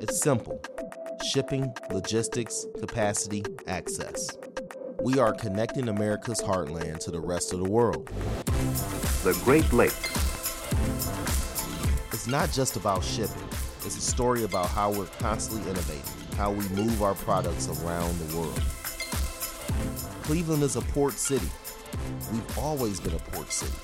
It's 0.00 0.18
simple 0.18 0.62
shipping, 1.22 1.74
logistics, 1.90 2.64
capacity, 2.78 3.44
access. 3.66 4.30
We 5.02 5.18
are 5.18 5.34
connecting 5.34 5.90
America's 5.90 6.40
heartland 6.40 7.00
to 7.00 7.10
the 7.10 7.20
rest 7.20 7.52
of 7.52 7.58
the 7.58 7.68
world. 7.68 8.06
The 9.22 9.38
Great 9.44 9.70
Lakes. 9.74 9.94
It's 12.14 12.26
not 12.26 12.50
just 12.50 12.76
about 12.76 13.04
shipping, 13.04 13.46
it's 13.84 13.98
a 13.98 14.00
story 14.00 14.44
about 14.44 14.68
how 14.68 14.90
we're 14.90 15.04
constantly 15.18 15.70
innovating, 15.70 16.02
how 16.34 16.50
we 16.50 16.66
move 16.70 17.02
our 17.02 17.14
products 17.14 17.68
around 17.68 18.18
the 18.20 18.38
world. 18.38 18.62
Cleveland 20.22 20.62
is 20.62 20.76
a 20.76 20.80
port 20.80 21.12
city. 21.12 21.50
We've 22.32 22.58
always 22.58 23.00
been 23.00 23.14
a 23.14 23.18
port 23.18 23.52
city. 23.52 23.76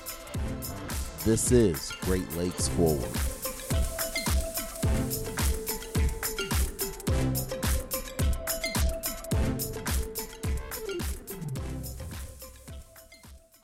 This 1.23 1.51
is 1.51 1.91
Great 2.01 2.31
Lakes 2.35 2.69
Forward. 2.69 3.36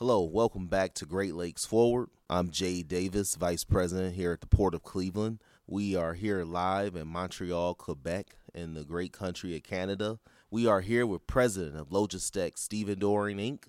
Hello, 0.05 0.21
welcome 0.23 0.67
back 0.67 0.93
to 0.95 1.05
Great 1.05 1.33
Lakes 1.33 1.63
Forward. 1.63 2.09
I'm 2.29 2.49
Jade 2.49 2.89
Davis, 2.89 3.35
Vice 3.35 3.63
President 3.63 4.15
here 4.15 4.33
at 4.33 4.41
the 4.41 4.47
Port 4.47 4.75
of 4.75 4.83
Cleveland. 4.83 5.39
We 5.65 5.95
are 5.95 6.13
here 6.13 6.43
live 6.43 6.97
in 6.97 7.07
Montreal, 7.07 7.75
Quebec, 7.75 8.35
in 8.53 8.73
the 8.73 8.83
great 8.83 9.13
country 9.13 9.55
of 9.55 9.63
Canada. 9.63 10.19
We 10.51 10.67
are 10.67 10.81
here 10.81 11.07
with 11.07 11.25
President 11.25 11.77
of 11.77 11.87
Logistec 11.87 12.55
Stevedoring 12.55 13.37
Inc., 13.37 13.63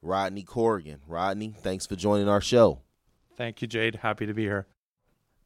Rodney 0.00 0.44
Corrigan. 0.44 1.00
Rodney, 1.08 1.56
thanks 1.58 1.86
for 1.86 1.96
joining 1.96 2.28
our 2.28 2.40
show. 2.40 2.82
Thank 3.36 3.60
you, 3.60 3.66
Jade. 3.66 3.96
Happy 3.96 4.26
to 4.26 4.32
be 4.32 4.44
here. 4.44 4.68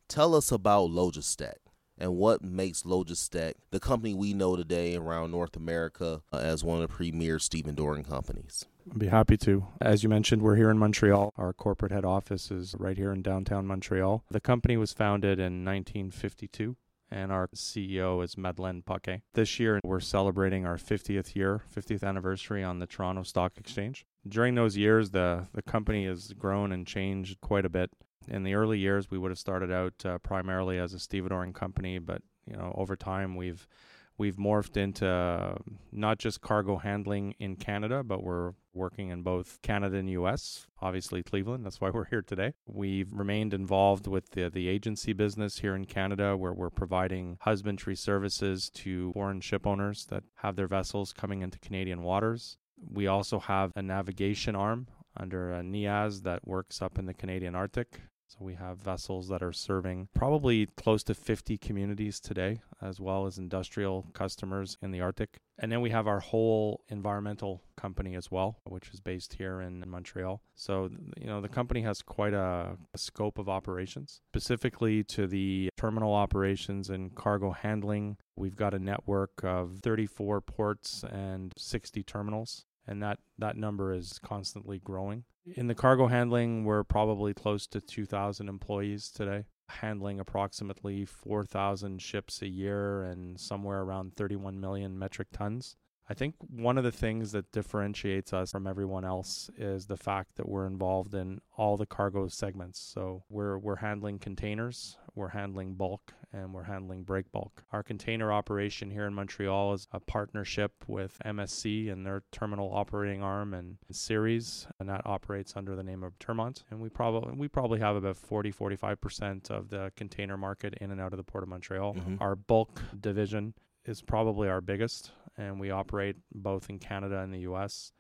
Tell 0.08 0.34
us 0.34 0.52
about 0.52 0.90
Logistec 0.90 1.54
and 1.96 2.16
what 2.16 2.44
makes 2.44 2.82
Logistec 2.82 3.54
the 3.70 3.80
company 3.80 4.12
we 4.12 4.34
know 4.34 4.56
today 4.56 4.94
around 4.94 5.30
North 5.30 5.56
America 5.56 6.20
uh, 6.34 6.36
as 6.36 6.62
one 6.62 6.82
of 6.82 6.91
the 6.91 6.94
premier 6.94 7.38
Stephen 7.38 7.74
stevedoring 7.74 8.06
companies. 8.06 8.66
I'd 8.90 8.98
be 8.98 9.06
happy 9.08 9.36
to. 9.38 9.66
As 9.80 10.02
you 10.02 10.08
mentioned, 10.08 10.42
we're 10.42 10.56
here 10.56 10.70
in 10.70 10.78
Montreal. 10.78 11.32
Our 11.36 11.52
corporate 11.52 11.92
head 11.92 12.04
office 12.04 12.50
is 12.50 12.74
right 12.78 12.96
here 12.96 13.12
in 13.12 13.22
downtown 13.22 13.66
Montreal. 13.66 14.24
The 14.30 14.41
company 14.41 14.76
was 14.76 14.92
founded 14.92 15.38
in 15.38 15.64
1952 15.64 16.76
and 17.10 17.30
our 17.30 17.48
CEO 17.54 18.24
is 18.24 18.36
Madeleine 18.36 18.82
Paquet. 18.82 19.22
This 19.34 19.60
year, 19.60 19.80
we're 19.84 20.00
celebrating 20.00 20.66
our 20.66 20.76
50th 20.76 21.36
year, 21.36 21.62
50th 21.74 22.02
anniversary 22.02 22.64
on 22.64 22.80
the 22.80 22.86
Toronto 22.86 23.22
Stock 23.22 23.52
Exchange. 23.56 24.04
During 24.26 24.56
those 24.56 24.76
years, 24.76 25.10
the, 25.10 25.46
the 25.54 25.62
company 25.62 26.06
has 26.06 26.32
grown 26.32 26.72
and 26.72 26.86
changed 26.86 27.41
quite 27.41 27.64
a 27.64 27.69
bit. 27.69 27.91
In 28.26 28.42
the 28.42 28.54
early 28.54 28.78
years, 28.78 29.10
we 29.10 29.19
would 29.19 29.30
have 29.30 29.38
started 29.38 29.70
out 29.70 30.04
uh, 30.04 30.19
primarily 30.19 30.78
as 30.78 30.92
a 30.92 30.96
stevedoring 30.96 31.54
company, 31.54 31.98
but 31.98 32.22
you 32.46 32.56
know, 32.56 32.74
over 32.76 32.96
time, 32.96 33.36
we've 33.36 33.69
we've 34.18 34.36
morphed 34.36 34.76
into 34.76 35.06
uh, 35.06 35.56
not 35.92 36.18
just 36.18 36.40
cargo 36.40 36.76
handling 36.76 37.34
in 37.38 37.56
Canada, 37.56 38.02
but 38.02 38.22
we're 38.22 38.52
working 38.72 39.10
in 39.10 39.22
both 39.22 39.60
Canada 39.62 39.96
and 39.98 40.10
US, 40.10 40.66
obviously 40.80 41.22
Cleveland. 41.22 41.64
That's 41.64 41.80
why 41.80 41.90
we're 41.90 42.06
here 42.06 42.22
today. 42.22 42.54
We've 42.66 43.12
remained 43.12 43.54
involved 43.54 44.06
with 44.06 44.30
the, 44.30 44.50
the 44.50 44.68
agency 44.68 45.12
business 45.12 45.58
here 45.58 45.74
in 45.74 45.84
Canada, 45.84 46.36
where 46.36 46.52
we're 46.52 46.70
providing 46.70 47.38
husbandry 47.40 47.96
services 47.96 48.70
to 48.70 49.12
foreign 49.12 49.40
ship 49.40 49.66
owners 49.66 50.06
that 50.06 50.24
have 50.36 50.56
their 50.56 50.68
vessels 50.68 51.12
coming 51.12 51.42
into 51.42 51.58
Canadian 51.58 52.02
waters. 52.02 52.56
We 52.90 53.06
also 53.06 53.38
have 53.38 53.72
a 53.76 53.82
navigation 53.82 54.56
arm 54.56 54.88
under 55.16 55.52
a 55.52 55.62
NEAS 55.62 56.22
that 56.22 56.46
works 56.46 56.82
up 56.82 56.98
in 56.98 57.06
the 57.06 57.14
Canadian 57.14 57.54
Arctic. 57.54 58.00
So 58.28 58.39
we 58.41 58.55
have 58.55 58.78
vessels 58.78 59.28
that 59.28 59.42
are 59.42 59.53
serving 59.53 60.08
probably 60.14 60.67
close 60.77 61.03
to 61.05 61.14
50 61.14 61.56
communities 61.58 62.19
today, 62.19 62.62
as 62.83 63.00
well 63.00 63.27
as 63.27 63.39
industrial 63.39 64.06
customers 64.12 64.77
in 64.83 64.91
the 64.91 65.00
Arctic. 65.00 65.39
And 65.58 65.70
then 65.70 65.81
we 65.81 65.91
have 65.91 66.08
our 66.08 66.20
whole 66.20 66.83
environmental 66.89 67.62
company 67.77 68.16
as 68.16 68.31
well, 68.31 68.58
which 68.64 68.91
is 68.92 69.00
based 69.00 69.34
here 69.34 69.61
in 69.61 69.84
Montreal. 69.86 70.42
So, 70.56 70.91
you 71.16 71.26
know, 71.26 71.41
the 71.41 71.48
company 71.48 71.82
has 71.82 72.03
quite 72.03 72.34
a, 72.34 72.76
a 72.93 72.98
scope 72.98 73.38
of 73.38 73.48
operations. 73.48 74.21
Specifically 74.32 75.04
to 75.04 75.28
the 75.28 75.71
terminal 75.77 76.12
operations 76.12 76.91
and 76.91 77.15
cargo 77.15 77.53
handling, 77.53 78.16
we've 78.34 78.56
got 78.56 78.75
a 78.75 78.81
network 78.81 79.44
of 79.44 79.78
34 79.82 80.41
ports 80.41 81.04
and 81.09 81.53
60 81.56 82.03
terminals 82.03 82.65
and 82.87 83.03
that 83.03 83.19
that 83.38 83.56
number 83.56 83.93
is 83.93 84.19
constantly 84.22 84.78
growing. 84.78 85.25
In 85.47 85.66
the 85.66 85.75
cargo 85.75 86.06
handling, 86.06 86.65
we're 86.65 86.84
probably 86.84 87.34
close 87.34 87.66
to 87.66 87.81
2,000 87.81 88.49
employees 88.49 89.10
today, 89.10 89.44
handling 89.69 90.19
approximately 90.19 91.05
4,000 91.05 92.00
ships 92.00 92.41
a 92.41 92.49
year 92.49 93.03
and 93.03 93.38
somewhere 93.38 93.83
around 93.83 94.16
31 94.16 94.59
million 94.59 94.99
metric 94.99 95.28
tons. 95.33 95.77
I 96.09 96.15
think 96.15 96.34
one 96.49 96.78
of 96.78 96.84
the 96.84 96.93
things 96.93 97.33
that 97.33 97.53
differentiates 97.53 98.33
us 98.33 98.53
from 98.53 98.66
everyone 98.66 99.04
else 99.04 99.50
is 99.56 99.87
the 99.87 99.97
fact 99.97 100.37
that 100.37 100.49
we're 100.49 100.66
involved 100.66 101.15
in 101.15 101.41
all 101.56 101.77
the 101.77 101.87
cargo 101.87 102.28
segments. 102.28 102.78
So 102.78 103.25
we're 103.28 103.59
we're 103.59 103.77
handling 103.77 104.19
containers, 104.19 104.99
we're 105.15 105.28
handling 105.28 105.75
bulk, 105.75 106.12
and 106.34 106.53
we're 106.53 106.65
handling 106.65 107.05
break 107.05 107.31
bulk. 107.31 107.62
Our 107.72 107.83
container 107.83 108.33
operation 108.33 108.91
here 108.91 109.06
in 109.06 109.15
Montreal 109.15 109.72
is 109.75 109.87
a 109.93 110.00
partnership 110.00 110.72
with 110.89 111.17
MSC 111.25 111.91
and 111.91 112.05
their 112.05 112.22
terminal 112.33 112.75
operating 112.75 113.22
arm 113.22 113.55
and 113.55 113.78
Ceres, 113.93 114.67
and 114.81 114.89
that 114.89 115.03
operates 115.05 115.55
under 115.56 115.77
the 115.77 115.84
name 115.84 116.03
of 116.03 116.19
Termont. 116.19 116.65
And 116.71 116.81
we 116.81 116.89
probably 116.89 117.34
we 117.34 117.49
probably 117.49 117.78
have 117.81 117.97
about 117.97 118.17
40 118.17 118.53
45% 118.53 119.50
of 119.50 119.71
the 119.71 119.93
container 119.97 120.37
market 120.37 120.75
in 120.81 120.91
and 120.91 121.00
out 121.00 121.12
of 121.12 121.19
the 121.19 121.25
port 121.25 121.45
of 121.45 121.49
Montreal. 121.49 121.95
Mm-hmm. 121.95 122.17
Our 122.21 122.34
bulk 122.34 122.83
division 123.01 123.55
is 123.84 124.03
probably 124.03 124.49
our 124.49 124.61
biggest 124.61 125.12
and 125.37 125.61
we 125.61 125.71
operate 125.71 126.16
both 126.33 126.71
in 126.71 126.78
Canada 126.78 127.19
and 127.21 127.33
the 127.33 127.41
U.S. 127.41 127.93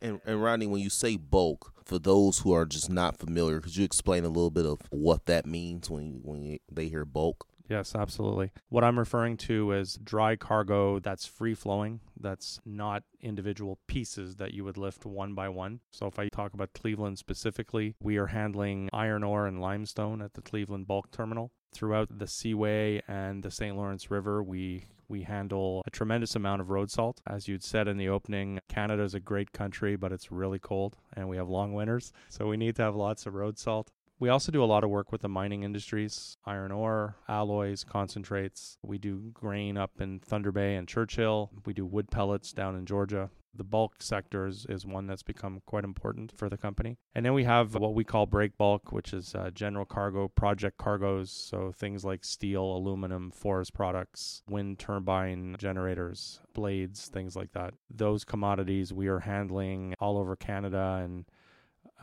And, 0.00 0.20
and 0.26 0.42
Rodney, 0.42 0.66
when 0.66 0.80
you 0.80 0.90
say 0.90 1.16
bulk, 1.16 1.72
for 1.84 1.98
those 1.98 2.40
who 2.40 2.52
are 2.52 2.66
just 2.66 2.90
not 2.90 3.16
familiar, 3.16 3.60
could 3.60 3.76
you 3.76 3.84
explain 3.84 4.24
a 4.24 4.28
little 4.28 4.50
bit 4.50 4.66
of 4.66 4.80
what 4.90 5.26
that 5.26 5.46
means 5.46 5.88
when 5.88 6.04
you, 6.04 6.20
when 6.22 6.42
you, 6.42 6.58
they 6.70 6.88
hear 6.88 7.04
bulk? 7.04 7.46
Yes, 7.68 7.94
absolutely. 7.94 8.52
What 8.68 8.84
I'm 8.84 8.98
referring 8.98 9.36
to 9.38 9.72
is 9.72 9.98
dry 10.02 10.36
cargo 10.36 11.00
that's 11.00 11.26
free 11.26 11.54
flowing, 11.54 12.00
that's 12.18 12.60
not 12.64 13.02
individual 13.20 13.78
pieces 13.86 14.36
that 14.36 14.54
you 14.54 14.64
would 14.64 14.76
lift 14.76 15.04
one 15.04 15.34
by 15.34 15.48
one. 15.48 15.80
So, 15.90 16.06
if 16.06 16.18
I 16.18 16.28
talk 16.28 16.54
about 16.54 16.72
Cleveland 16.74 17.18
specifically, 17.18 17.94
we 18.00 18.16
are 18.18 18.26
handling 18.26 18.88
iron 18.92 19.24
ore 19.24 19.46
and 19.46 19.60
limestone 19.60 20.22
at 20.22 20.34
the 20.34 20.42
Cleveland 20.42 20.86
Bulk 20.86 21.10
Terminal. 21.10 21.50
Throughout 21.72 22.18
the 22.18 22.26
Seaway 22.26 23.02
and 23.06 23.42
the 23.42 23.50
St. 23.50 23.76
Lawrence 23.76 24.10
River, 24.10 24.42
we 24.42 24.84
we 25.08 25.22
handle 25.22 25.82
a 25.86 25.90
tremendous 25.90 26.34
amount 26.34 26.60
of 26.60 26.70
road 26.70 26.90
salt. 26.90 27.20
As 27.26 27.46
you'd 27.48 27.62
said 27.62 27.86
in 27.88 27.96
the 27.96 28.08
opening, 28.08 28.58
Canada 28.68 29.02
is 29.02 29.14
a 29.14 29.20
great 29.20 29.52
country, 29.52 29.96
but 29.96 30.12
it's 30.12 30.32
really 30.32 30.58
cold 30.58 30.96
and 31.14 31.28
we 31.28 31.36
have 31.36 31.48
long 31.48 31.72
winters. 31.72 32.12
So 32.28 32.48
we 32.48 32.56
need 32.56 32.76
to 32.76 32.82
have 32.82 32.96
lots 32.96 33.26
of 33.26 33.34
road 33.34 33.58
salt. 33.58 33.92
We 34.18 34.30
also 34.30 34.50
do 34.50 34.64
a 34.64 34.66
lot 34.66 34.82
of 34.82 34.88
work 34.88 35.12
with 35.12 35.20
the 35.20 35.28
mining 35.28 35.62
industries, 35.62 36.38
iron 36.46 36.72
ore, 36.72 37.16
alloys, 37.28 37.84
concentrates. 37.84 38.78
We 38.82 38.96
do 38.96 39.30
grain 39.34 39.76
up 39.76 40.00
in 40.00 40.20
Thunder 40.20 40.52
Bay 40.52 40.76
and 40.76 40.88
Churchill. 40.88 41.50
We 41.66 41.74
do 41.74 41.84
wood 41.84 42.10
pellets 42.10 42.52
down 42.52 42.76
in 42.76 42.86
Georgia. 42.86 43.28
The 43.54 43.64
bulk 43.64 43.96
sector 44.00 44.46
is, 44.46 44.66
is 44.70 44.86
one 44.86 45.06
that's 45.06 45.22
become 45.22 45.60
quite 45.66 45.84
important 45.84 46.32
for 46.32 46.48
the 46.48 46.56
company. 46.56 46.98
And 47.14 47.26
then 47.26 47.34
we 47.34 47.44
have 47.44 47.74
what 47.74 47.94
we 47.94 48.04
call 48.04 48.26
break 48.26 48.56
bulk, 48.56 48.90
which 48.90 49.12
is 49.12 49.34
uh, 49.34 49.50
general 49.50 49.84
cargo, 49.84 50.28
project 50.28 50.78
cargoes. 50.78 51.30
So 51.30 51.72
things 51.72 52.04
like 52.04 52.24
steel, 52.24 52.64
aluminum, 52.64 53.30
forest 53.30 53.74
products, 53.74 54.42
wind 54.48 54.78
turbine 54.78 55.56
generators, 55.58 56.40
blades, 56.54 57.08
things 57.08 57.36
like 57.36 57.52
that. 57.52 57.74
Those 57.90 58.24
commodities 58.24 58.94
we 58.94 59.08
are 59.08 59.20
handling 59.20 59.94
all 60.00 60.16
over 60.18 60.36
Canada 60.36 61.02
and 61.02 61.26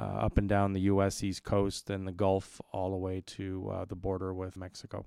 up 0.02 0.38
and 0.38 0.50
down 0.50 0.74
the 0.74 0.82
U.S. 0.82 1.24
East 1.24 1.44
Coast 1.44 1.90
and 1.90 2.08
the 2.08 2.12
Gulf, 2.12 2.60
all 2.72 2.92
the 2.92 2.98
way 2.98 3.22
to 3.28 3.70
uh, 3.70 3.86
the 3.86 3.96
border 3.96 4.34
with 4.34 4.58
Mexico. 4.58 5.06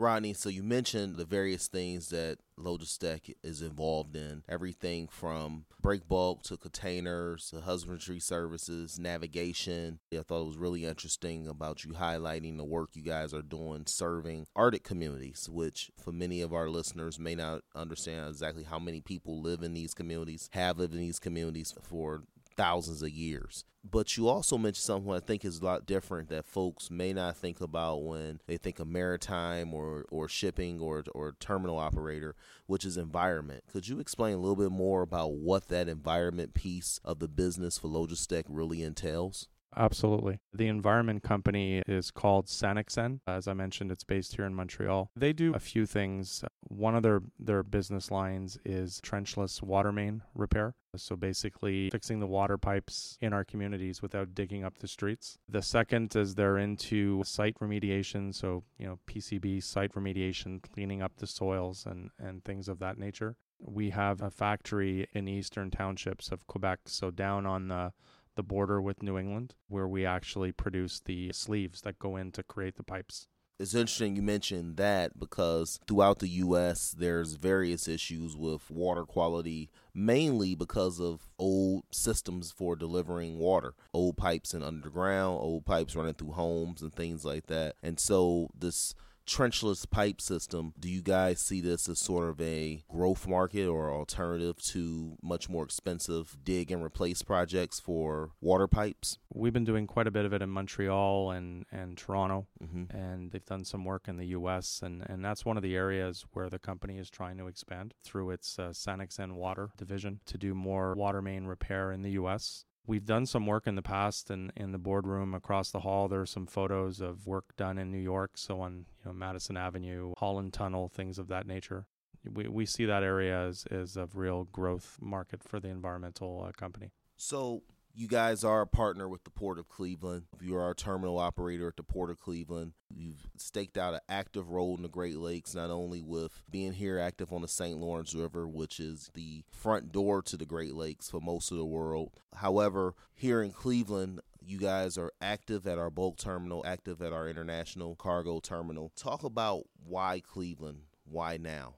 Rodney, 0.00 0.32
so 0.32 0.48
you 0.48 0.62
mentioned 0.62 1.16
the 1.16 1.26
various 1.26 1.68
things 1.68 2.08
that 2.08 2.38
Logistec 2.58 3.34
is 3.42 3.60
involved 3.60 4.16
in 4.16 4.42
everything 4.48 5.08
from 5.08 5.66
break 5.82 6.08
bulk 6.08 6.42
to 6.44 6.56
containers, 6.56 7.50
to 7.50 7.60
husbandry 7.60 8.18
services, 8.18 8.98
navigation. 8.98 9.98
I 10.10 10.22
thought 10.22 10.40
it 10.40 10.46
was 10.46 10.56
really 10.56 10.86
interesting 10.86 11.46
about 11.46 11.84
you 11.84 11.92
highlighting 11.92 12.56
the 12.56 12.64
work 12.64 12.90
you 12.94 13.02
guys 13.02 13.34
are 13.34 13.42
doing 13.42 13.84
serving 13.86 14.46
Arctic 14.56 14.84
communities, 14.84 15.50
which 15.52 15.90
for 16.02 16.12
many 16.12 16.40
of 16.40 16.54
our 16.54 16.70
listeners 16.70 17.18
may 17.18 17.34
not 17.34 17.60
understand 17.74 18.26
exactly 18.26 18.64
how 18.64 18.78
many 18.78 19.02
people 19.02 19.42
live 19.42 19.62
in 19.62 19.74
these 19.74 19.92
communities, 19.92 20.48
have 20.54 20.78
lived 20.78 20.94
in 20.94 21.00
these 21.00 21.18
communities 21.18 21.74
for 21.82 22.22
thousands 22.60 23.00
of 23.00 23.08
years. 23.08 23.64
But 23.82 24.18
you 24.18 24.28
also 24.28 24.58
mentioned 24.58 24.82
something 24.82 25.10
I 25.10 25.20
think 25.20 25.42
is 25.46 25.60
a 25.60 25.64
lot 25.64 25.86
different 25.86 26.28
that 26.28 26.44
folks 26.44 26.90
may 26.90 27.14
not 27.14 27.38
think 27.38 27.62
about 27.62 28.04
when 28.04 28.40
they 28.46 28.58
think 28.58 28.78
of 28.78 28.86
maritime 28.86 29.72
or, 29.72 30.04
or 30.10 30.28
shipping 30.28 30.78
or, 30.78 31.02
or 31.14 31.34
terminal 31.40 31.78
operator, 31.78 32.36
which 32.66 32.84
is 32.84 32.98
environment. 32.98 33.64
Could 33.72 33.88
you 33.88 33.98
explain 33.98 34.34
a 34.34 34.38
little 34.38 34.56
bit 34.56 34.70
more 34.70 35.00
about 35.00 35.32
what 35.32 35.68
that 35.68 35.88
environment 35.88 36.52
piece 36.52 37.00
of 37.02 37.18
the 37.18 37.28
business 37.28 37.78
for 37.78 37.88
Logistec 37.88 38.44
really 38.46 38.82
entails? 38.82 39.48
Absolutely. 39.76 40.40
The 40.52 40.66
environment 40.66 41.22
company 41.22 41.82
is 41.86 42.10
called 42.10 42.46
Sanexen. 42.46 43.20
As 43.26 43.46
I 43.46 43.54
mentioned, 43.54 43.92
it's 43.92 44.04
based 44.04 44.36
here 44.36 44.44
in 44.44 44.54
Montreal. 44.54 45.10
They 45.14 45.32
do 45.32 45.54
a 45.54 45.60
few 45.60 45.86
things. 45.86 46.44
One 46.68 46.96
of 46.96 47.02
their, 47.02 47.22
their 47.38 47.62
business 47.62 48.10
lines 48.10 48.58
is 48.64 49.00
trenchless 49.00 49.62
water 49.62 49.92
main 49.92 50.22
repair. 50.34 50.74
So 50.96 51.14
basically, 51.14 51.88
fixing 51.90 52.18
the 52.18 52.26
water 52.26 52.58
pipes 52.58 53.16
in 53.20 53.32
our 53.32 53.44
communities 53.44 54.02
without 54.02 54.34
digging 54.34 54.64
up 54.64 54.78
the 54.78 54.88
streets. 54.88 55.38
The 55.48 55.62
second 55.62 56.16
is 56.16 56.34
they're 56.34 56.58
into 56.58 57.22
site 57.24 57.56
remediation. 57.60 58.34
So, 58.34 58.64
you 58.76 58.86
know, 58.86 58.98
PCB 59.06 59.62
site 59.62 59.92
remediation, 59.92 60.60
cleaning 60.60 61.00
up 61.00 61.12
the 61.18 61.28
soils 61.28 61.86
and, 61.86 62.10
and 62.18 62.44
things 62.44 62.68
of 62.68 62.80
that 62.80 62.98
nature. 62.98 63.36
We 63.60 63.90
have 63.90 64.20
a 64.20 64.30
factory 64.30 65.06
in 65.12 65.28
eastern 65.28 65.70
townships 65.70 66.32
of 66.32 66.46
Quebec. 66.48 66.80
So, 66.86 67.12
down 67.12 67.46
on 67.46 67.68
the 67.68 67.92
the 68.40 68.44
border 68.44 68.80
with 68.80 69.02
New 69.02 69.18
England, 69.18 69.54
where 69.68 69.86
we 69.86 70.06
actually 70.06 70.50
produce 70.50 70.98
the 70.98 71.30
sleeves 71.30 71.82
that 71.82 71.98
go 71.98 72.16
in 72.16 72.32
to 72.32 72.42
create 72.42 72.76
the 72.76 72.82
pipes. 72.82 73.28
It's 73.58 73.74
interesting 73.74 74.16
you 74.16 74.22
mentioned 74.22 74.78
that 74.78 75.20
because 75.20 75.78
throughout 75.86 76.20
the 76.20 76.28
U.S., 76.28 76.94
there's 76.98 77.34
various 77.34 77.86
issues 77.86 78.34
with 78.34 78.70
water 78.70 79.04
quality, 79.04 79.68
mainly 79.92 80.54
because 80.54 80.98
of 80.98 81.28
old 81.38 81.82
systems 81.90 82.50
for 82.50 82.76
delivering 82.76 83.36
water, 83.36 83.74
old 83.92 84.16
pipes 84.16 84.54
in 84.54 84.62
underground, 84.62 85.38
old 85.38 85.66
pipes 85.66 85.94
running 85.94 86.14
through 86.14 86.32
homes, 86.32 86.80
and 86.80 86.94
things 86.94 87.22
like 87.22 87.48
that. 87.48 87.74
And 87.82 88.00
so 88.00 88.48
this 88.58 88.94
trenchless 89.26 89.88
pipe 89.88 90.20
system, 90.20 90.74
do 90.78 90.88
you 90.88 91.02
guys 91.02 91.40
see 91.40 91.60
this 91.60 91.88
as 91.88 91.98
sort 91.98 92.28
of 92.28 92.40
a 92.40 92.82
growth 92.88 93.26
market 93.26 93.66
or 93.66 93.92
alternative 93.92 94.56
to 94.62 95.16
much 95.22 95.48
more 95.48 95.64
expensive 95.64 96.36
dig 96.42 96.70
and 96.70 96.82
replace 96.82 97.22
projects 97.22 97.78
for 97.80 98.30
water 98.40 98.66
pipes? 98.66 99.18
We've 99.32 99.52
been 99.52 99.64
doing 99.64 99.86
quite 99.86 100.06
a 100.06 100.10
bit 100.10 100.24
of 100.24 100.32
it 100.32 100.42
in 100.42 100.50
Montreal 100.50 101.30
and, 101.30 101.64
and 101.70 101.96
Toronto, 101.96 102.46
mm-hmm. 102.62 102.96
and 102.96 103.30
they've 103.30 103.44
done 103.44 103.64
some 103.64 103.84
work 103.84 104.08
in 104.08 104.16
the 104.16 104.26
U.S., 104.26 104.80
and, 104.82 105.02
and 105.08 105.24
that's 105.24 105.44
one 105.44 105.56
of 105.56 105.62
the 105.62 105.76
areas 105.76 106.24
where 106.32 106.48
the 106.48 106.58
company 106.58 106.98
is 106.98 107.10
trying 107.10 107.38
to 107.38 107.46
expand 107.46 107.94
through 108.02 108.30
its 108.30 108.58
uh, 108.58 108.72
and 109.18 109.36
Water 109.36 109.70
division 109.76 110.20
to 110.26 110.38
do 110.38 110.54
more 110.54 110.94
water 110.94 111.22
main 111.22 111.46
repair 111.46 111.92
in 111.92 112.02
the 112.02 112.10
U.S. 112.12 112.64
We've 112.90 113.06
done 113.06 113.24
some 113.24 113.46
work 113.46 113.68
in 113.68 113.76
the 113.76 113.82
past 113.82 114.30
and 114.30 114.50
in, 114.56 114.64
in 114.64 114.72
the 114.72 114.78
boardroom 114.78 115.32
across 115.32 115.70
the 115.70 115.78
hall. 115.78 116.08
There 116.08 116.22
are 116.22 116.26
some 116.26 116.44
photos 116.44 117.00
of 117.00 117.24
work 117.24 117.56
done 117.56 117.78
in 117.78 117.92
New 117.92 118.00
York, 118.00 118.32
so 118.34 118.60
on 118.62 118.84
you 118.98 119.04
know 119.04 119.12
Madison 119.12 119.56
Avenue, 119.56 120.12
Holland 120.18 120.52
Tunnel, 120.52 120.88
things 120.88 121.16
of 121.16 121.28
that 121.28 121.46
nature. 121.46 121.86
We, 122.28 122.48
we 122.48 122.66
see 122.66 122.86
that 122.86 123.04
area 123.04 123.46
as, 123.46 123.64
as 123.70 123.96
a 123.96 124.08
real 124.12 124.42
growth 124.42 124.98
market 125.00 125.44
for 125.44 125.60
the 125.60 125.68
environmental 125.68 126.44
uh, 126.44 126.50
company. 126.50 126.90
So 127.16 127.62
you 127.94 128.08
guys 128.08 128.44
are 128.44 128.62
a 128.62 128.66
partner 128.66 129.08
with 129.08 129.24
the 129.24 129.30
Port 129.30 129.58
of 129.58 129.68
Cleveland. 129.68 130.24
You 130.40 130.56
are 130.56 130.70
a 130.70 130.74
terminal 130.74 131.18
operator 131.18 131.68
at 131.68 131.76
the 131.76 131.82
Port 131.82 132.10
of 132.10 132.20
Cleveland. 132.20 132.72
You've 132.88 133.28
staked 133.36 133.76
out 133.76 133.94
an 133.94 134.00
active 134.08 134.50
role 134.50 134.76
in 134.76 134.82
the 134.82 134.88
Great 134.88 135.16
Lakes, 135.16 135.54
not 135.54 135.70
only 135.70 136.00
with 136.00 136.42
being 136.50 136.72
here 136.72 136.98
active 136.98 137.32
on 137.32 137.42
the 137.42 137.48
St. 137.48 137.78
Lawrence 137.78 138.14
River, 138.14 138.46
which 138.46 138.80
is 138.80 139.10
the 139.14 139.42
front 139.50 139.92
door 139.92 140.22
to 140.22 140.36
the 140.36 140.46
Great 140.46 140.74
Lakes 140.74 141.10
for 141.10 141.20
most 141.20 141.50
of 141.50 141.58
the 141.58 141.64
world. 141.64 142.12
However, 142.36 142.94
here 143.14 143.42
in 143.42 143.52
Cleveland, 143.52 144.20
you 144.40 144.58
guys 144.58 144.96
are 144.96 145.12
active 145.20 145.66
at 145.66 145.78
our 145.78 145.90
bulk 145.90 146.16
terminal, 146.16 146.64
active 146.66 147.02
at 147.02 147.12
our 147.12 147.28
international 147.28 147.96
cargo 147.96 148.40
terminal. 148.40 148.92
Talk 148.96 149.24
about 149.24 149.64
why 149.84 150.20
Cleveland? 150.20 150.82
Why 151.04 151.36
now? 151.36 151.74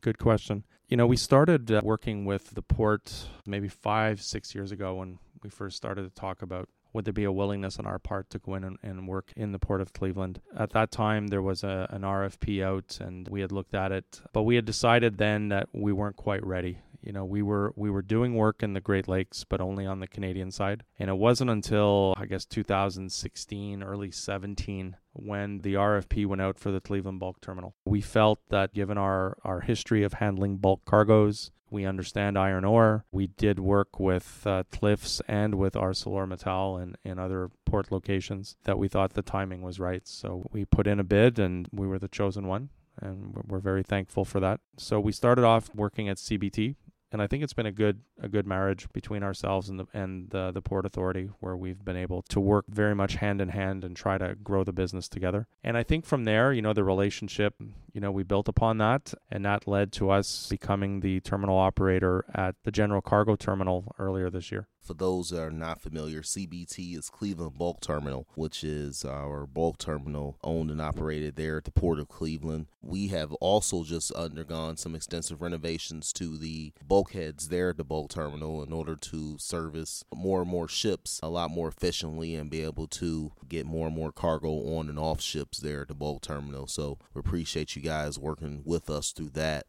Good 0.00 0.18
question. 0.18 0.64
You 0.88 0.96
know, 0.96 1.06
we 1.06 1.16
started 1.16 1.70
uh, 1.72 1.80
working 1.82 2.24
with 2.24 2.50
the 2.54 2.62
port 2.62 3.28
maybe 3.44 3.68
five, 3.68 4.22
six 4.22 4.54
years 4.54 4.70
ago 4.70 4.96
when 4.96 5.18
we 5.46 5.50
first 5.50 5.76
started 5.76 6.02
to 6.02 6.10
talk 6.10 6.42
about 6.42 6.68
would 6.92 7.04
there 7.04 7.12
be 7.12 7.24
a 7.24 7.30
willingness 7.30 7.78
on 7.78 7.86
our 7.86 7.98
part 7.98 8.30
to 8.30 8.38
go 8.38 8.54
in 8.54 8.64
and, 8.64 8.78
and 8.82 9.06
work 9.06 9.32
in 9.36 9.52
the 9.52 9.58
port 9.58 9.80
of 9.82 9.92
Cleveland? 9.92 10.40
At 10.58 10.70
that 10.70 10.90
time, 10.90 11.26
there 11.26 11.42
was 11.42 11.62
a, 11.62 11.86
an 11.90 12.02
RFP 12.02 12.64
out, 12.64 12.98
and 13.00 13.28
we 13.28 13.42
had 13.42 13.52
looked 13.52 13.74
at 13.74 13.92
it, 13.92 14.22
but 14.32 14.44
we 14.44 14.56
had 14.56 14.64
decided 14.64 15.18
then 15.18 15.48
that 15.48 15.68
we 15.74 15.92
weren't 15.92 16.16
quite 16.16 16.44
ready. 16.44 16.78
You 17.06 17.12
know, 17.12 17.24
we 17.24 17.40
were 17.40 17.72
we 17.76 17.88
were 17.88 18.02
doing 18.02 18.34
work 18.34 18.64
in 18.64 18.72
the 18.72 18.80
Great 18.80 19.06
Lakes, 19.06 19.44
but 19.44 19.60
only 19.60 19.86
on 19.86 20.00
the 20.00 20.08
Canadian 20.08 20.50
side. 20.50 20.82
And 20.98 21.08
it 21.08 21.16
wasn't 21.16 21.50
until 21.50 22.14
I 22.16 22.26
guess 22.26 22.44
2016, 22.44 23.82
early 23.82 24.10
17, 24.10 24.96
when 25.12 25.60
the 25.60 25.74
RFP 25.74 26.26
went 26.26 26.42
out 26.42 26.58
for 26.58 26.72
the 26.72 26.80
Cleveland 26.80 27.20
bulk 27.20 27.40
terminal. 27.40 27.76
We 27.84 28.00
felt 28.00 28.40
that 28.48 28.74
given 28.74 28.98
our 28.98 29.38
our 29.44 29.60
history 29.60 30.02
of 30.02 30.14
handling 30.14 30.56
bulk 30.56 30.84
cargoes, 30.84 31.52
we 31.70 31.84
understand 31.84 32.36
iron 32.36 32.64
ore. 32.64 33.04
We 33.12 33.28
did 33.28 33.60
work 33.60 34.00
with 34.00 34.44
uh, 34.44 34.64
Cliffs 34.72 35.22
and 35.28 35.54
with 35.54 35.74
ArcelorMittal 35.74 36.82
and, 36.82 36.98
and 37.04 37.20
other 37.20 37.50
port 37.64 37.92
locations 37.92 38.56
that 38.64 38.78
we 38.78 38.88
thought 38.88 39.14
the 39.14 39.22
timing 39.22 39.62
was 39.62 39.78
right. 39.78 40.06
So 40.08 40.48
we 40.52 40.64
put 40.64 40.88
in 40.88 40.98
a 40.98 41.04
bid 41.04 41.38
and 41.38 41.68
we 41.72 41.86
were 41.86 41.98
the 41.98 42.08
chosen 42.08 42.48
one. 42.48 42.70
And 43.00 43.36
we're 43.46 43.58
very 43.58 43.82
thankful 43.82 44.24
for 44.24 44.40
that. 44.40 44.60
So 44.78 44.98
we 44.98 45.12
started 45.12 45.44
off 45.44 45.68
working 45.74 46.08
at 46.08 46.16
CBT, 46.16 46.76
and 47.16 47.22
I 47.22 47.26
think 47.26 47.42
it's 47.42 47.54
been 47.54 47.64
a 47.64 47.72
good 47.72 48.02
a 48.20 48.28
good 48.28 48.46
marriage 48.46 48.92
between 48.92 49.22
ourselves 49.22 49.70
and 49.70 49.80
the 49.80 49.86
and 49.94 50.28
the, 50.28 50.50
the 50.52 50.60
port 50.60 50.84
authority 50.84 51.30
where 51.40 51.56
we've 51.56 51.82
been 51.82 51.96
able 51.96 52.20
to 52.28 52.38
work 52.38 52.66
very 52.68 52.94
much 52.94 53.14
hand 53.14 53.40
in 53.40 53.48
hand 53.48 53.84
and 53.84 53.96
try 53.96 54.18
to 54.18 54.34
grow 54.34 54.64
the 54.64 54.72
business 54.74 55.08
together. 55.08 55.46
And 55.64 55.78
I 55.78 55.82
think 55.82 56.04
from 56.04 56.24
there, 56.24 56.52
you 56.52 56.60
know, 56.60 56.74
the 56.74 56.84
relationship, 56.84 57.54
you 57.96 58.02
know, 58.02 58.12
we 58.12 58.22
built 58.22 58.46
upon 58.46 58.76
that 58.76 59.14
and 59.30 59.42
that 59.46 59.66
led 59.66 59.90
to 59.90 60.10
us 60.10 60.48
becoming 60.50 61.00
the 61.00 61.18
terminal 61.20 61.56
operator 61.56 62.26
at 62.34 62.54
the 62.62 62.70
General 62.70 63.00
Cargo 63.00 63.36
Terminal 63.36 63.94
earlier 63.98 64.28
this 64.28 64.52
year. 64.52 64.68
For 64.86 64.94
those 64.94 65.30
that 65.30 65.42
are 65.42 65.50
not 65.50 65.80
familiar, 65.80 66.22
CBT 66.22 66.96
is 66.96 67.10
Cleveland 67.10 67.58
Bulk 67.58 67.80
Terminal, 67.80 68.28
which 68.36 68.62
is 68.62 69.04
our 69.04 69.44
bulk 69.44 69.78
terminal 69.78 70.38
owned 70.44 70.70
and 70.70 70.80
operated 70.80 71.34
there 71.34 71.56
at 71.56 71.64
the 71.64 71.72
Port 71.72 71.98
of 71.98 72.06
Cleveland. 72.06 72.66
We 72.82 73.08
have 73.08 73.32
also 73.34 73.82
just 73.82 74.12
undergone 74.12 74.76
some 74.76 74.94
extensive 74.94 75.42
renovations 75.42 76.12
to 76.12 76.38
the 76.38 76.72
bulkheads 76.86 77.48
there 77.48 77.70
at 77.70 77.78
the 77.78 77.84
bulk 77.84 78.10
terminal 78.10 78.62
in 78.62 78.72
order 78.72 78.94
to 78.94 79.36
service 79.38 80.04
more 80.14 80.42
and 80.42 80.50
more 80.50 80.68
ships 80.68 81.18
a 81.20 81.30
lot 81.30 81.50
more 81.50 81.66
efficiently 81.66 82.36
and 82.36 82.48
be 82.48 82.62
able 82.62 82.86
to 82.86 83.32
get 83.48 83.66
more 83.66 83.88
and 83.88 83.96
more 83.96 84.12
cargo 84.12 84.50
on 84.76 84.88
and 84.88 85.00
off 85.00 85.20
ships 85.20 85.58
there 85.58 85.82
at 85.82 85.88
the 85.88 85.94
bulk 85.94 86.22
terminal. 86.22 86.68
So 86.68 86.98
we 87.12 87.18
appreciate 87.18 87.74
you 87.74 87.82
guys 87.86 88.18
working 88.18 88.62
with 88.64 88.90
us 88.90 89.12
through 89.12 89.30
that. 89.30 89.66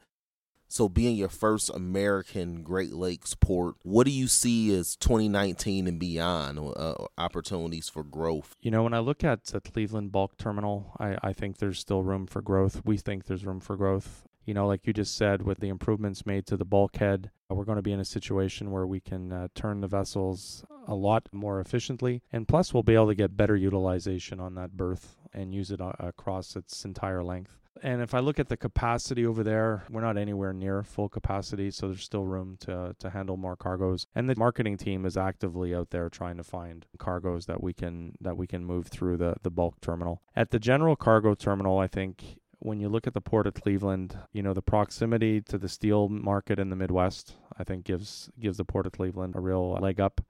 So, 0.70 0.90
being 0.90 1.16
your 1.16 1.30
first 1.30 1.70
American 1.70 2.62
Great 2.62 2.92
Lakes 2.92 3.34
port, 3.36 3.76
what 3.84 4.06
do 4.06 4.12
you 4.12 4.28
see 4.28 4.76
as 4.76 4.98
2019 4.98 5.88
and 5.88 5.98
beyond 5.98 6.60
uh, 6.60 6.96
opportunities 7.18 7.88
for 7.88 8.04
growth? 8.04 8.54
You 8.62 8.72
know, 8.72 8.84
when 8.84 8.94
I 8.94 9.00
look 9.00 9.24
at 9.24 9.46
the 9.46 9.62
Cleveland 9.62 10.12
bulk 10.12 10.38
terminal, 10.38 10.92
I, 11.00 11.18
I 11.24 11.32
think 11.32 11.58
there's 11.58 11.80
still 11.80 12.04
room 12.04 12.28
for 12.28 12.42
growth. 12.42 12.82
We 12.84 12.98
think 12.98 13.26
there's 13.26 13.46
room 13.46 13.62
for 13.62 13.78
growth. 13.78 14.26
You 14.46 14.54
know, 14.54 14.68
like 14.68 14.86
you 14.86 14.92
just 14.92 15.16
said, 15.16 15.44
with 15.44 15.60
the 15.60 15.70
improvements 15.70 16.26
made 16.26 16.46
to 16.48 16.58
the 16.58 16.66
bulkhead, 16.66 17.32
we're 17.50 17.66
going 17.66 17.78
to 17.78 17.82
be 17.82 17.92
in 17.92 18.00
a 18.00 18.06
situation 18.06 18.72
where 18.72 18.86
we 18.86 19.00
can 19.00 19.32
uh, 19.32 19.48
turn 19.56 19.82
the 19.82 19.88
vessels 19.88 20.66
a 20.88 20.96
lot 20.96 21.28
more 21.32 21.60
efficiently. 21.60 22.22
And 22.32 22.48
plus, 22.48 22.74
we'll 22.74 22.84
be 22.84 22.96
able 22.96 23.08
to 23.08 23.16
get 23.16 23.38
better 23.38 23.56
utilization 23.56 24.40
on 24.40 24.56
that 24.56 24.76
berth 24.76 25.16
and 25.34 25.54
use 25.54 25.72
it 25.72 25.82
uh, 25.82 25.94
across 26.00 26.56
its 26.56 26.86
entire 26.86 27.24
length. 27.24 27.58
And 27.84 28.02
if 28.02 28.14
I 28.14 28.20
look 28.20 28.40
at 28.40 28.50
the 28.50 28.58
capacity 28.58 29.26
over 29.26 29.44
there, 29.44 29.84
we're 29.90 30.02
not 30.02 30.18
anywhere 30.18 30.54
near 30.54 30.84
full 30.84 31.10
capacity, 31.10 31.70
so 31.72 31.88
there's 31.88 32.04
still 32.04 32.26
room 32.26 32.58
to 32.62 32.96
to 32.98 33.10
handle 33.12 33.38
more 33.38 33.56
cargoes. 33.56 34.08
And 34.16 34.28
the 34.28 34.36
marketing 34.36 34.78
team 34.78 35.06
is 35.06 35.16
actively 35.16 35.76
out 35.76 35.92
there 35.92 36.10
trying 36.10 36.38
to 36.38 36.44
find 36.44 36.86
cargoes 36.98 37.46
that 37.46 37.62
we 37.62 37.74
can 37.74 38.16
that 38.22 38.38
we 38.38 38.48
can 38.48 38.66
move 38.66 38.88
through 38.88 39.18
the 39.18 39.36
the 39.44 39.52
bulk 39.52 39.80
terminal. 39.82 40.22
At 40.36 40.50
the 40.50 40.60
general 40.60 40.96
cargo 40.96 41.36
terminal, 41.36 41.78
I 41.78 41.88
think 41.88 42.40
when 42.60 42.80
you 42.80 42.90
look 42.90 43.08
at 43.08 43.14
the 43.14 43.22
port 43.22 43.48
of 43.48 43.54
Cleveland, 43.54 44.18
you 44.34 44.42
know 44.42 44.54
the 44.54 44.62
proximity 44.62 45.42
to 45.42 45.58
the 45.58 45.70
steel 45.70 46.10
market 46.10 46.60
in 46.60 46.70
the 46.70 46.76
Midwest, 46.76 47.36
I 47.58 47.64
think 47.64 47.86
gives 47.86 48.30
gives 48.40 48.58
the 48.58 48.66
port 48.66 48.86
of 48.86 48.94
Cleveland 48.94 49.36
a 49.36 49.40
real 49.40 49.74
leg 49.74 50.00
up. 50.00 50.22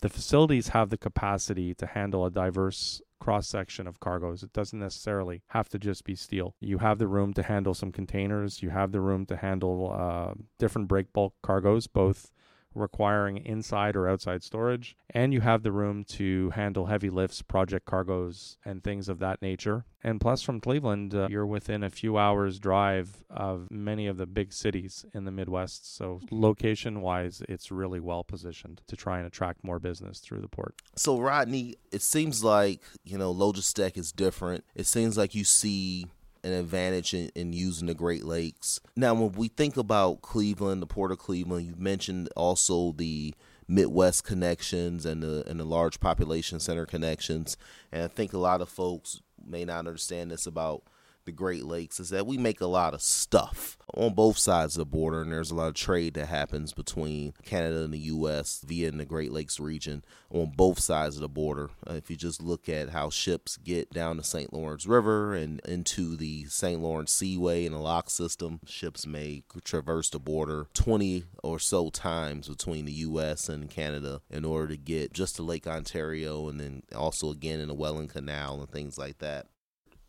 The 0.00 0.10
facilities 0.10 0.68
have 0.68 0.90
the 0.90 0.98
capacity 0.98 1.74
to 1.74 1.86
handle 1.86 2.26
a 2.26 2.30
diverse 2.30 3.00
cross 3.18 3.46
section 3.46 3.86
of 3.86 4.00
cargoes. 4.00 4.42
It 4.42 4.52
doesn't 4.52 4.78
necessarily 4.78 5.42
have 5.48 5.68
to 5.70 5.78
just 5.78 6.04
be 6.04 6.14
steel. 6.14 6.54
You 6.60 6.78
have 6.78 6.98
the 6.98 7.06
room 7.06 7.32
to 7.34 7.42
handle 7.42 7.74
some 7.74 7.92
containers. 7.92 8.62
You 8.62 8.70
have 8.70 8.92
the 8.92 9.00
room 9.00 9.26
to 9.26 9.36
handle 9.36 9.94
uh, 9.94 10.34
different 10.58 10.88
break 10.88 11.12
bulk 11.12 11.34
cargoes, 11.42 11.86
both 11.86 12.30
requiring 12.74 13.38
inside 13.38 13.96
or 13.96 14.08
outside 14.08 14.42
storage. 14.42 14.96
And 15.10 15.32
you 15.32 15.40
have 15.40 15.62
the 15.62 15.72
room 15.72 16.04
to 16.04 16.50
handle 16.50 16.86
heavy 16.86 17.10
lifts, 17.10 17.42
project 17.42 17.86
cargoes, 17.86 18.58
and 18.64 18.82
things 18.82 19.08
of 19.08 19.18
that 19.18 19.42
nature. 19.42 19.84
And 20.02 20.20
plus, 20.20 20.40
from 20.40 20.60
Cleveland, 20.60 21.14
uh, 21.14 21.28
you're 21.30 21.46
within 21.46 21.82
a 21.82 21.90
few 21.90 22.16
hours' 22.16 22.58
drive 22.58 23.22
of 23.28 23.70
many 23.70 24.06
of 24.06 24.16
the 24.16 24.26
big 24.26 24.52
cities 24.52 25.04
in 25.12 25.24
the 25.24 25.30
Midwest. 25.30 25.94
So, 25.94 26.20
location 26.30 27.02
wise, 27.02 27.42
it's 27.48 27.70
really 27.70 28.00
well 28.00 28.24
positioned 28.24 28.80
to 28.86 28.96
try 28.96 29.18
and 29.18 29.26
attract 29.26 29.62
more 29.62 29.78
business 29.78 30.20
through 30.20 30.40
the 30.40 30.48
port. 30.48 30.74
So, 30.96 31.20
Rodney, 31.20 31.76
it 31.92 32.02
seems 32.02 32.42
like, 32.42 32.82
you 33.04 33.18
know, 33.18 33.34
Logistec 33.34 33.98
is 33.98 34.10
different. 34.10 34.64
It 34.74 34.86
seems 34.86 35.18
like 35.18 35.34
you 35.34 35.44
see 35.44 36.06
an 36.44 36.52
advantage 36.52 37.14
in, 37.14 37.30
in, 37.34 37.52
using 37.52 37.86
the 37.86 37.94
Great 37.94 38.24
Lakes. 38.24 38.80
Now, 38.96 39.14
when 39.14 39.32
we 39.32 39.48
think 39.48 39.76
about 39.76 40.22
Cleveland, 40.22 40.82
the 40.82 40.86
Port 40.86 41.12
of 41.12 41.18
Cleveland, 41.18 41.66
you 41.66 41.74
mentioned 41.76 42.28
also 42.36 42.92
the 42.92 43.34
Midwest 43.68 44.24
connections 44.24 45.06
and 45.06 45.22
the 45.22 45.44
and 45.48 45.60
the 45.60 45.64
large 45.64 46.00
population 46.00 46.58
center 46.58 46.86
connections. 46.86 47.56
And 47.92 48.02
I 48.02 48.08
think 48.08 48.32
a 48.32 48.38
lot 48.38 48.60
of 48.60 48.68
folks 48.68 49.20
may 49.44 49.64
not 49.64 49.78
understand 49.78 50.30
this 50.30 50.46
about 50.46 50.82
the 51.24 51.32
Great 51.32 51.64
Lakes 51.64 52.00
is 52.00 52.10
that 52.10 52.26
we 52.26 52.38
make 52.38 52.60
a 52.60 52.66
lot 52.66 52.94
of 52.94 53.02
stuff 53.02 53.78
on 53.94 54.14
both 54.14 54.38
sides 54.38 54.76
of 54.76 54.80
the 54.80 54.84
border, 54.84 55.22
and 55.22 55.32
there's 55.32 55.50
a 55.50 55.54
lot 55.54 55.68
of 55.68 55.74
trade 55.74 56.14
that 56.14 56.26
happens 56.26 56.72
between 56.72 57.34
Canada 57.44 57.82
and 57.82 57.92
the 57.92 57.98
U.S. 57.98 58.62
via 58.66 58.90
the 58.90 59.04
Great 59.04 59.32
Lakes 59.32 59.58
region 59.58 60.04
on 60.30 60.52
both 60.54 60.78
sides 60.78 61.16
of 61.16 61.22
the 61.22 61.28
border. 61.28 61.70
Uh, 61.88 61.94
if 61.94 62.10
you 62.10 62.16
just 62.16 62.42
look 62.42 62.68
at 62.68 62.90
how 62.90 63.10
ships 63.10 63.56
get 63.56 63.90
down 63.90 64.16
the 64.16 64.24
St. 64.24 64.52
Lawrence 64.52 64.86
River 64.86 65.34
and 65.34 65.60
into 65.66 66.16
the 66.16 66.44
St. 66.46 66.80
Lawrence 66.80 67.12
Seaway 67.12 67.66
and 67.66 67.74
the 67.74 67.80
lock 67.80 68.10
system, 68.10 68.60
ships 68.66 69.06
may 69.06 69.42
traverse 69.64 70.10
the 70.10 70.18
border 70.18 70.66
20 70.74 71.24
or 71.42 71.58
so 71.58 71.90
times 71.90 72.48
between 72.48 72.84
the 72.84 72.92
U.S. 72.92 73.48
and 73.48 73.70
Canada 73.70 74.20
in 74.30 74.44
order 74.44 74.68
to 74.68 74.76
get 74.76 75.12
just 75.12 75.36
to 75.36 75.42
Lake 75.42 75.66
Ontario 75.66 76.48
and 76.48 76.60
then 76.60 76.82
also 76.94 77.30
again 77.30 77.60
in 77.60 77.68
the 77.68 77.74
Welland 77.74 78.10
Canal 78.10 78.60
and 78.60 78.70
things 78.70 78.98
like 78.98 79.18
that 79.18 79.46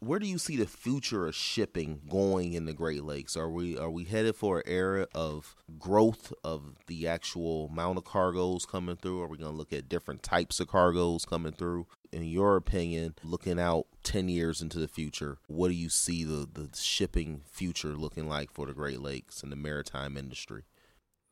where 0.02 0.18
do 0.18 0.26
you 0.26 0.40
see 0.40 0.58
the 0.58 0.66
future 0.66 1.28
of 1.28 1.36
shipping 1.36 2.02
going 2.10 2.54
in 2.54 2.66
the 2.66 2.74
Great 2.74 3.04
Lakes? 3.04 3.38
Are 3.38 3.50
we 3.50 3.78
are 3.78 3.90
we 3.90 4.04
headed 4.04 4.36
for 4.36 4.58
an 4.58 4.64
era 4.66 5.08
of 5.14 5.56
growth 5.78 6.34
of 6.44 6.76
the 6.88 7.08
actual 7.08 7.68
amount 7.72 8.00
of 8.00 8.04
cargoes 8.04 8.66
coming 8.66 8.96
through? 8.96 9.22
Are 9.22 9.28
we 9.28 9.38
going 9.38 9.52
to 9.52 9.58
look 9.58 9.72
at 9.72 9.88
different 9.88 10.24
types 10.24 10.60
of 10.60 10.68
cargoes 10.68 11.24
coming 11.24 11.54
through? 11.54 11.86
In 12.12 12.24
your 12.24 12.56
opinion, 12.56 13.14
looking 13.24 13.60
out 13.60 13.86
10 14.04 14.28
years 14.28 14.60
into 14.60 14.80
the 14.80 14.88
future, 14.88 15.38
what 15.48 15.68
do 15.68 15.76
you 15.76 15.90
see 15.90 16.24
the, 16.24 16.50
the 16.52 16.70
shipping 16.76 17.44
future 17.46 17.90
looking 17.90 18.28
like 18.28 18.52
for 18.52 18.66
the 18.66 18.74
Great 18.74 19.00
Lakes 19.00 19.44
and 19.44 19.52
the 19.52 19.56
maritime 19.56 20.18
industry? 20.18 20.64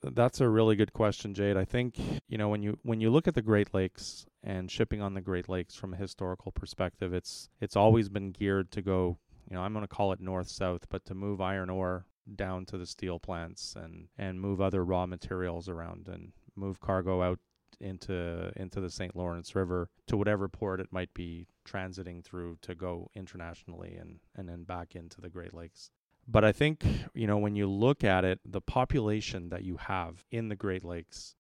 That's 0.02 0.40
a 0.40 0.48
really 0.48 0.76
good 0.76 0.94
question, 0.94 1.34
Jade. 1.34 1.58
I 1.58 1.66
think, 1.66 1.98
you 2.28 2.38
know, 2.38 2.48
when 2.48 2.64
you 2.64 2.80
when 2.84 3.02
you 3.02 3.10
look 3.10 3.28
at 3.28 3.36
the 3.36 3.42
Great 3.42 3.74
Lakes 3.74 4.26
and 4.44 4.72
shipping 4.72 5.02
on 5.02 5.14
the 5.14 5.22
Great 5.22 5.50
Lakes 5.50 5.76
from 5.76 5.94
a 5.94 5.98
historical 5.98 6.52
perspective, 6.52 7.14
it's 7.14 7.50
it's 7.60 7.76
always 7.76 8.08
been 8.08 8.32
geared 8.32 8.72
to 8.72 8.82
go, 8.82 9.18
you 9.50 9.56
know, 9.56 9.62
I'm 9.62 9.74
going 9.74 9.84
to 9.84 9.94
call 9.94 10.14
it 10.14 10.22
north 10.22 10.48
south, 10.48 10.88
but 10.90 11.06
to 11.06 11.14
move 11.14 11.42
iron 11.42 11.70
ore 11.70 12.06
down 12.36 12.66
to 12.68 12.78
the 12.78 12.86
steel 12.86 13.20
plants 13.20 13.76
and 13.76 14.08
and 14.18 14.40
move 14.40 14.62
other 14.62 14.86
raw 14.86 15.06
materials 15.06 15.68
around 15.68 16.08
and 16.08 16.32
move 16.56 16.80
cargo 16.80 17.22
out 17.22 17.40
into 17.82 18.52
into 18.56 18.80
the 18.80 18.90
St. 18.90 19.16
Lawrence 19.16 19.56
River 19.56 19.90
to 20.08 20.18
whatever 20.18 20.48
port 20.48 20.80
it 20.80 20.92
might 20.92 21.14
be 21.14 21.48
transiting 21.66 22.24
through 22.24 22.58
to 22.62 22.76
go 22.76 23.10
internationally 23.16 23.96
and 23.96 24.20
and 24.36 24.48
then 24.48 24.64
back 24.64 24.96
into 24.96 25.20
the 25.20 25.30
Great 25.30 25.54
Lakes. 25.54 25.92
But 26.32 26.46
I 26.46 26.52
think, 26.52 26.86
you 27.16 27.26
know, 27.26 27.40
when 27.40 27.56
you 27.56 27.68
look 27.68 28.04
at 28.04 28.24
it, 28.24 28.40
the 28.46 28.62
population 28.62 29.50
that 29.50 29.64
you 29.64 29.78
have 29.78 30.24
in 30.30 30.48
the 30.50 30.56
Great 30.56 30.84
Lakes, 30.84 31.36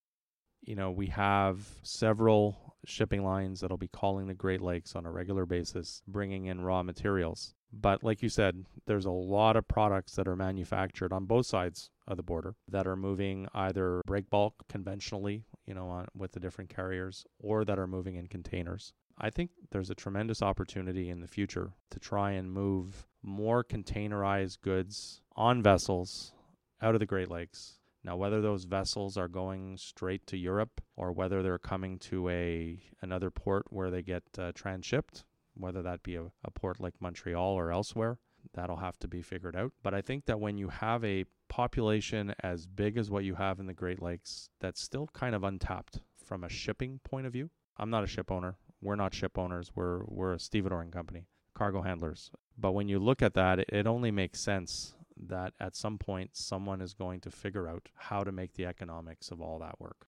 you 0.61 0.75
know, 0.75 0.89
we 0.89 1.07
have 1.07 1.67
several 1.83 2.75
shipping 2.85 3.23
lines 3.23 3.59
that'll 3.59 3.77
be 3.77 3.87
calling 3.87 4.27
the 4.27 4.33
Great 4.33 4.61
Lakes 4.61 4.95
on 4.95 5.05
a 5.05 5.11
regular 5.11 5.45
basis, 5.45 6.01
bringing 6.07 6.45
in 6.45 6.61
raw 6.61 6.81
materials. 6.81 7.53
But 7.71 8.03
like 8.03 8.23
you 8.23 8.29
said, 8.29 8.65
there's 8.87 9.05
a 9.05 9.11
lot 9.11 9.55
of 9.55 9.67
products 9.67 10.13
that 10.15 10.27
are 10.27 10.35
manufactured 10.35 11.13
on 11.13 11.25
both 11.25 11.45
sides 11.45 11.91
of 12.07 12.17
the 12.17 12.23
border 12.23 12.55
that 12.67 12.87
are 12.87 12.95
moving 12.95 13.47
either 13.53 14.01
break 14.07 14.27
bulk 14.31 14.55
conventionally, 14.67 15.45
you 15.67 15.75
know, 15.75 15.87
on, 15.87 16.07
with 16.15 16.31
the 16.31 16.39
different 16.39 16.71
carriers, 16.71 17.27
or 17.39 17.63
that 17.63 17.77
are 17.77 17.85
moving 17.85 18.15
in 18.15 18.25
containers. 18.25 18.91
I 19.19 19.29
think 19.29 19.51
there's 19.69 19.91
a 19.91 19.95
tremendous 19.95 20.41
opportunity 20.41 21.11
in 21.11 21.19
the 21.21 21.27
future 21.27 21.73
to 21.91 21.99
try 21.99 22.31
and 22.31 22.51
move 22.51 23.05
more 23.21 23.63
containerized 23.63 24.61
goods 24.61 25.21
on 25.35 25.61
vessels 25.61 26.33
out 26.81 26.95
of 26.95 26.99
the 26.99 27.05
Great 27.05 27.29
Lakes. 27.29 27.79
Now, 28.03 28.15
whether 28.15 28.41
those 28.41 28.63
vessels 28.63 29.17
are 29.17 29.27
going 29.27 29.77
straight 29.77 30.25
to 30.27 30.37
Europe 30.37 30.81
or 30.95 31.11
whether 31.11 31.43
they're 31.43 31.57
coming 31.57 31.99
to 31.99 32.29
a 32.29 32.81
another 33.01 33.29
port 33.29 33.65
where 33.69 33.91
they 33.91 34.01
get 34.01 34.23
uh, 34.37 34.53
transshipped, 34.53 35.23
whether 35.53 35.81
that 35.81 36.03
be 36.03 36.15
a, 36.15 36.31
a 36.43 36.51
port 36.51 36.79
like 36.79 37.01
Montreal 37.01 37.53
or 37.53 37.71
elsewhere, 37.71 38.19
that'll 38.53 38.77
have 38.77 38.97
to 38.99 39.07
be 39.07 39.21
figured 39.21 39.55
out. 39.55 39.73
But 39.83 39.93
I 39.93 40.01
think 40.01 40.25
that 40.25 40.39
when 40.39 40.57
you 40.57 40.69
have 40.69 41.03
a 41.03 41.25
population 41.49 42.33
as 42.41 42.65
big 42.65 42.97
as 42.97 43.09
what 43.09 43.25
you 43.25 43.35
have 43.35 43.59
in 43.59 43.65
the 43.65 43.73
Great 43.73 44.01
Lakes, 44.01 44.49
that's 44.61 44.81
still 44.81 45.09
kind 45.13 45.35
of 45.35 45.43
untapped 45.43 45.99
from 46.23 46.43
a 46.43 46.49
shipping 46.49 46.99
point 47.03 47.27
of 47.27 47.33
view. 47.33 47.49
I'm 47.77 47.89
not 47.89 48.03
a 48.03 48.07
ship 48.07 48.31
owner. 48.31 48.57
We're 48.81 48.95
not 48.95 49.13
ship 49.13 49.37
owners. 49.37 49.71
We're 49.75 50.03
we're 50.05 50.33
a 50.33 50.37
stevedoring 50.37 50.91
company, 50.91 51.25
cargo 51.59 51.81
handlers. 51.81 52.31
But 52.57 52.71
when 52.71 52.87
you 52.87 52.99
look 52.99 53.21
at 53.21 53.33
that, 53.33 53.59
it, 53.59 53.85
only 53.85 54.11
makes 54.11 54.39
sense 54.39 54.95
that 55.27 55.51
at 55.59 55.75
some 55.75 55.97
point 55.97 56.31
someone 56.33 56.79
is 56.79 56.93
going 56.93 57.19
to 57.21 57.29
figure 57.29 57.67
out 57.67 57.89
how 57.95 58.23
to 58.23 58.31
make 58.31 58.53
the 58.53 58.65
economics 58.65 59.29
of 59.29 59.41
all 59.41 59.59
that 59.59 59.79
work. 59.79 60.07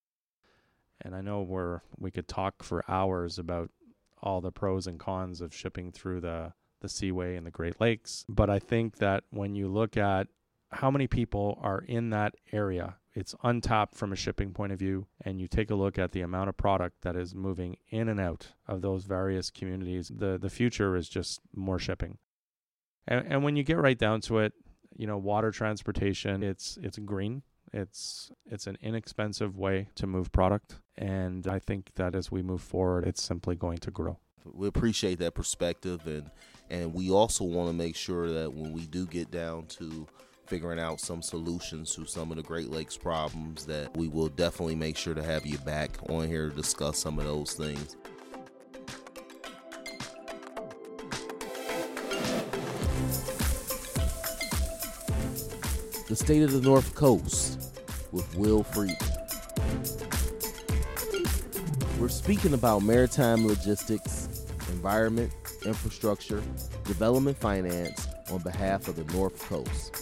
And 1.02 1.14
I 1.14 1.20
know 1.20 1.42
we're 1.42 1.82
we 1.98 2.10
could 2.10 2.28
talk 2.28 2.64
for 2.64 2.90
hours 2.90 3.38
about 3.38 3.70
all 4.22 4.40
the 4.40 4.52
pros 4.52 4.88
and 4.88 4.98
cons 4.98 5.42
of 5.42 5.54
shipping 5.54 5.92
through 5.92 6.22
the 6.22 6.54
the 6.80 6.88
Seaway 6.90 7.36
and 7.36 7.46
the 7.46 7.52
Great 7.52 7.82
Lakes, 7.82 8.26
but 8.30 8.50
I 8.50 8.58
think 8.58 8.98
that 8.98 9.24
when 9.30 9.54
you 9.54 9.68
look 9.68 9.98
at 9.98 10.28
how 10.72 10.90
many 10.90 11.08
people 11.08 11.60
are 11.62 11.82
in 11.82 12.12
that 12.12 12.34
area 12.54 12.96
it's 13.14 13.36
untapped 13.44 13.96
from 13.96 14.14
a 14.14 14.16
shipping 14.16 14.54
point 14.54 14.72
of 14.72 14.80
view 14.80 15.08
and 15.24 15.40
you 15.40 15.48
take 15.48 15.70
a 15.70 15.76
look 15.76 16.00
at 16.00 16.12
the 16.12 16.22
amount 16.22 16.50
of 16.50 16.58
product 16.58 17.02
that 17.02 17.16
is 17.16 17.36
moving 17.36 17.78
in 17.90 18.08
and 18.08 18.20
out 18.20 18.50
of 18.68 18.82
those 18.82 19.04
various 19.04 19.50
communities 19.50 20.12
the 20.16 20.38
the 20.38 20.50
future 20.50 20.96
is 20.96 21.10
just 21.10 21.42
more 21.56 21.80
shipping. 21.80 22.18
And 23.08 23.26
and 23.28 23.44
when 23.44 23.56
you 23.56 23.64
get 23.64 23.78
right 23.78 23.98
down 23.98 24.22
to 24.22 24.40
it 24.40 24.54
you 24.96 25.08
know 25.08 25.18
water 25.18 25.52
transportation 25.52 26.44
it's 26.44 26.78
it's 26.82 26.98
green. 27.00 27.44
It's 27.74 28.32
it's 28.46 28.68
an 28.68 28.78
inexpensive 28.82 29.58
way 29.58 29.88
to 29.96 30.08
move 30.08 30.32
product. 30.32 30.76
And 30.98 31.48
i 31.48 31.60
think 31.60 31.92
that 31.96 32.16
as 32.16 32.32
we 32.32 32.42
move 32.42 32.62
forward 32.62 33.06
it's 33.06 33.22
simply 33.22 33.56
going 33.56 33.80
to 33.80 33.92
grow. 33.92 34.20
We 34.46 34.68
appreciate 34.68 35.20
that 35.20 35.36
perspective. 35.36 36.08
And 36.08 36.32
and 36.70 36.94
we 36.94 37.12
also 37.12 37.44
want 37.44 37.68
to 37.68 37.74
make 37.74 37.98
sure 37.98 38.32
that 38.32 38.54
when 38.54 38.72
we 38.72 38.86
do 38.86 39.06
get 39.06 39.30
down 39.30 39.66
to 39.68 40.08
figuring 40.46 40.80
out 40.80 41.00
some 41.00 41.22
solutions 41.22 41.96
to 41.96 42.06
some 42.06 42.32
of 42.32 42.38
the 42.38 42.44
Great 42.44 42.70
Lakes 42.70 42.98
problems 42.98 43.66
that 43.66 43.96
we 43.96 44.08
will 44.08 44.30
definitely 44.30 44.76
make 44.76 44.98
sure 44.98 45.14
to 45.14 45.24
have 45.24 45.46
you 45.46 45.58
back 45.60 45.98
on 46.10 46.28
here 46.28 46.50
to 46.50 46.56
discuss 46.56 46.98
some 46.98 47.20
of 47.20 47.26
those 47.26 47.54
things. 47.54 47.96
The 56.08 56.16
State 56.16 56.44
of 56.44 56.52
the 56.52 56.62
North 56.62 56.94
Coast 56.94 57.82
with 58.12 58.36
Will 58.36 58.64
Friedman. 58.64 58.98
We're 61.98 62.10
speaking 62.10 62.54
about 62.54 62.80
maritime 62.80 63.48
logistics, 63.48 64.28
environment, 64.70 65.32
infrastructure, 65.66 66.42
development 66.84 67.38
finance 67.38 68.08
on 68.32 68.40
behalf 68.40 68.88
of 68.88 68.96
the 68.96 69.04
North 69.14 69.40
Coast. 69.48 70.01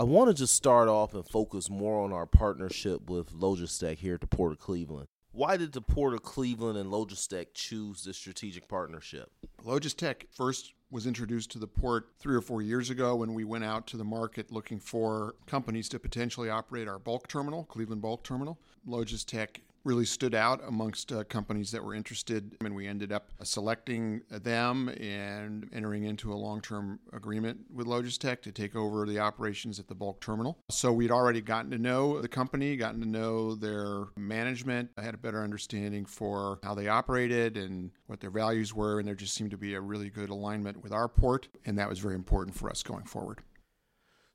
I 0.00 0.02
want 0.02 0.28
to 0.28 0.34
just 0.34 0.54
start 0.54 0.88
off 0.88 1.12
and 1.12 1.28
focus 1.28 1.68
more 1.68 2.02
on 2.02 2.10
our 2.10 2.24
partnership 2.24 3.10
with 3.10 3.34
Logistec 3.34 3.98
here 3.98 4.14
at 4.14 4.22
the 4.22 4.26
Port 4.26 4.50
of 4.50 4.58
Cleveland. 4.58 5.08
Why 5.32 5.58
did 5.58 5.74
the 5.74 5.82
Port 5.82 6.14
of 6.14 6.22
Cleveland 6.22 6.78
and 6.78 6.90
Logistec 6.90 7.48
choose 7.52 8.02
this 8.02 8.16
strategic 8.16 8.66
partnership? 8.66 9.30
Logistec 9.62 10.22
first 10.34 10.72
was 10.90 11.06
introduced 11.06 11.50
to 11.50 11.58
the 11.58 11.66
port 11.66 12.08
three 12.18 12.34
or 12.34 12.40
four 12.40 12.62
years 12.62 12.88
ago 12.88 13.14
when 13.16 13.34
we 13.34 13.44
went 13.44 13.62
out 13.62 13.86
to 13.88 13.98
the 13.98 14.04
market 14.04 14.50
looking 14.50 14.80
for 14.80 15.34
companies 15.46 15.86
to 15.90 15.98
potentially 15.98 16.48
operate 16.48 16.88
our 16.88 16.98
bulk 16.98 17.28
terminal, 17.28 17.64
Cleveland 17.64 18.00
Bulk 18.00 18.24
Terminal. 18.24 18.58
Logistec 18.88 19.58
really 19.84 20.04
stood 20.04 20.34
out 20.34 20.60
amongst 20.66 21.12
uh, 21.12 21.24
companies 21.24 21.70
that 21.70 21.82
were 21.82 21.94
interested, 21.94 22.56
and 22.60 22.74
we 22.74 22.86
ended 22.86 23.12
up 23.12 23.32
selecting 23.42 24.22
them 24.30 24.88
and 24.88 25.68
entering 25.72 26.04
into 26.04 26.32
a 26.32 26.34
long 26.34 26.60
term 26.60 26.98
agreement 27.12 27.58
with 27.72 27.86
Logistec 27.86 28.42
to 28.42 28.52
take 28.52 28.76
over 28.76 29.06
the 29.06 29.18
operations 29.18 29.78
at 29.78 29.88
the 29.88 29.94
bulk 29.94 30.20
terminal. 30.20 30.58
So 30.70 30.92
we'd 30.92 31.10
already 31.10 31.40
gotten 31.40 31.70
to 31.70 31.78
know 31.78 32.20
the 32.20 32.28
company, 32.28 32.76
gotten 32.76 33.00
to 33.00 33.08
know 33.08 33.54
their 33.54 34.04
management. 34.16 34.90
I 34.98 35.02
had 35.02 35.14
a 35.14 35.18
better 35.18 35.42
understanding 35.42 36.04
for 36.04 36.58
how 36.62 36.74
they 36.74 36.88
operated 36.88 37.56
and 37.56 37.90
what 38.06 38.20
their 38.20 38.30
values 38.30 38.74
were, 38.74 38.98
and 38.98 39.08
there 39.08 39.14
just 39.14 39.34
seemed 39.34 39.50
to 39.52 39.58
be 39.58 39.74
a 39.74 39.80
really 39.80 40.10
good 40.10 40.30
alignment 40.30 40.82
with 40.82 40.92
our 40.92 41.08
port, 41.08 41.48
and 41.64 41.78
that 41.78 41.88
was 41.88 41.98
very 41.98 42.14
important 42.14 42.56
for 42.56 42.68
us 42.68 42.82
going 42.82 43.04
forward. 43.04 43.40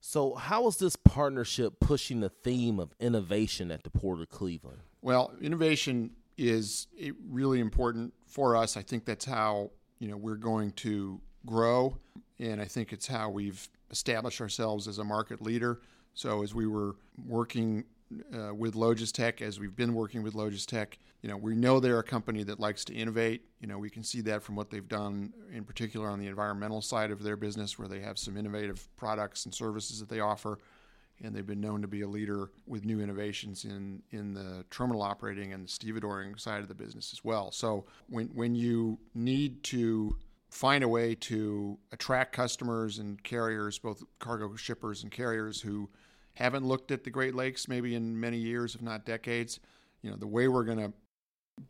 So, 0.08 0.36
how 0.36 0.68
is 0.68 0.78
this 0.78 0.96
partnership 0.96 1.80
pushing 1.80 2.20
the 2.20 2.30
theme 2.30 2.80
of 2.80 2.94
innovation 3.00 3.72
at 3.72 3.82
the 3.82 3.90
Port 3.90 4.20
of 4.20 4.30
Cleveland? 4.30 4.82
Well, 5.06 5.34
innovation 5.40 6.10
is 6.36 6.88
really 7.30 7.60
important 7.60 8.12
for 8.26 8.56
us. 8.56 8.76
I 8.76 8.82
think 8.82 9.06
that's 9.06 9.24
how 9.24 9.70
you 10.00 10.08
know 10.08 10.18
we're 10.18 10.34
going 10.34 10.72
to 10.78 11.22
grow, 11.46 12.00
and 12.40 12.60
I 12.60 12.66
think 12.66 12.92
it's 12.92 13.06
how 13.06 13.30
we've 13.30 13.70
established 13.92 14.42
ourselves 14.42 14.88
as 14.88 14.98
a 14.98 15.04
market 15.04 15.44
leader. 15.44 15.82
So 16.16 16.42
as 16.42 16.56
we 16.56 16.66
were 16.66 16.96
working 17.24 17.84
uh, 18.34 18.56
with 18.56 18.74
Logistec, 18.74 19.44
as 19.44 19.60
we've 19.60 19.76
been 19.76 19.94
working 19.94 20.24
with 20.24 20.34
Logistec, 20.34 20.94
you 21.22 21.30
know, 21.30 21.38
we 21.38 21.54
know 21.56 21.80
they're 21.80 22.00
a 22.00 22.04
company 22.04 22.42
that 22.42 22.60
likes 22.60 22.84
to 22.86 22.94
innovate. 22.96 23.46
You 23.60 23.68
know, 23.68 23.78
we 23.78 23.92
can 23.92 24.02
see 24.02 24.22
that 24.22 24.42
from 24.42 24.56
what 24.56 24.72
they've 24.72 24.88
done, 24.88 25.34
in 25.54 25.66
particular 25.66 26.10
on 26.10 26.18
the 26.18 26.26
environmental 26.26 26.82
side 26.82 27.12
of 27.12 27.22
their 27.22 27.38
business, 27.38 27.78
where 27.78 27.88
they 27.88 28.00
have 28.00 28.18
some 28.18 28.38
innovative 28.38 28.88
products 28.98 29.46
and 29.46 29.54
services 29.54 30.00
that 30.00 30.10
they 30.10 30.20
offer. 30.20 30.58
And 31.24 31.36
they've 31.36 31.46
been 31.46 31.62
known 31.62 31.82
to 31.82 31.88
be 31.88 32.02
a 32.02 32.08
leader 32.08 32.50
with 32.68 32.86
new 32.86 33.00
innovations 33.00 33.66
in, 33.66 34.02
in 34.12 34.34
the 34.34 34.66
terminal 34.70 35.02
operating 35.02 35.54
and 35.54 35.66
the 35.66 35.72
stevedoring 35.72 36.40
side 36.40 36.62
of 36.62 36.68
the 36.68 36.76
business 36.76 37.14
as 37.14 37.24
well. 37.24 37.52
So 37.52 37.86
when, 38.10 38.28
when 38.28 38.56
you 38.56 39.00
need 39.14 39.64
to 39.64 40.18
find 40.50 40.84
a 40.84 40.88
way 40.88 41.16
to 41.16 41.78
attract 41.92 42.34
customers 42.34 43.00
and 43.00 43.22
carriers, 43.24 43.80
both 43.80 44.04
cargo 44.20 44.56
shippers 44.56 45.04
and 45.04 45.12
carriers 45.12 45.62
who 45.62 45.90
haven't 46.34 46.66
looked 46.66 46.92
at 46.92 47.04
the 47.04 47.10
Great 47.10 47.36
Lakes 47.36 47.68
maybe 47.68 47.96
in 47.96 48.20
many 48.20 48.38
years, 48.38 48.76
if 48.76 48.82
not 48.82 49.06
decades, 49.06 49.60
you 50.02 50.10
know, 50.10 50.18
the 50.18 50.28
way 50.28 50.48
we're 50.48 50.64
going 50.64 50.78
to 50.78 50.94